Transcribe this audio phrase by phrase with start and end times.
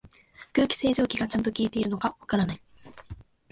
[0.53, 2.61] 空気清浄機がちゃんと効いてるのかわからない